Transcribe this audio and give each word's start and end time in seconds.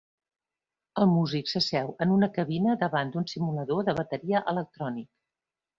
El 1.03 1.07
músic 1.11 1.51
s'asseu 1.51 1.93
en 2.07 2.15
una 2.17 2.31
cabina 2.39 2.77
davant 2.87 3.15
d'un 3.17 3.31
simulador 3.35 3.87
de 3.91 3.97
bateria 4.03 4.47
electrònic. 4.57 5.11